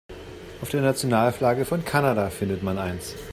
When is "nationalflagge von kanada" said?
0.81-2.31